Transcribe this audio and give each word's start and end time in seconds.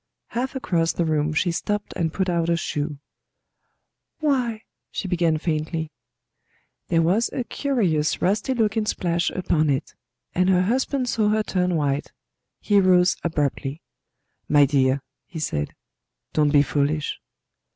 Half 0.29 0.55
across 0.55 0.93
the 0.93 1.05
room 1.05 1.31
she 1.31 1.51
stopped 1.51 1.93
and 1.95 2.11
put 2.11 2.27
out 2.27 2.49
a 2.49 2.57
shoe. 2.57 2.97
"Why" 4.19 4.63
she 4.91 5.07
began 5.07 5.37
faintly. 5.37 5.91
There 6.87 7.03
was 7.03 7.29
a 7.31 7.43
curious 7.43 8.19
rusty 8.19 8.55
looking 8.55 8.87
splash 8.87 9.29
upon 9.29 9.69
it; 9.69 9.93
and 10.33 10.49
her 10.49 10.63
husband 10.63 11.07
saw 11.07 11.29
her 11.29 11.43
turn 11.43 11.75
white. 11.75 12.11
He 12.59 12.79
rose 12.81 13.15
abruptly. 13.23 13.83
"My 14.49 14.65
dear," 14.65 15.03
he 15.27 15.37
said, 15.37 15.69
"don't 16.33 16.49
be 16.49 16.63
foolish." 16.63 17.19